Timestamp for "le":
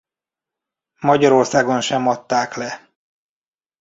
2.55-2.89